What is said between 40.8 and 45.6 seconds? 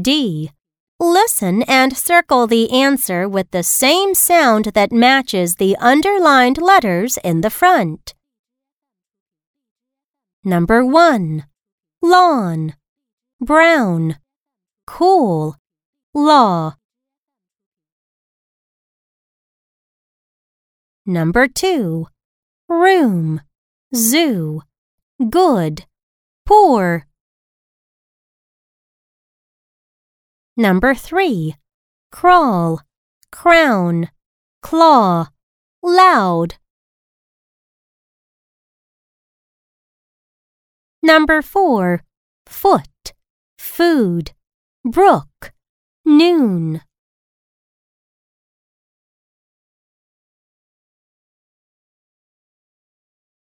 Number 4. Foot. Food. Brook.